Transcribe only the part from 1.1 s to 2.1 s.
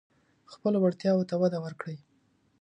ته وده ورکړئ.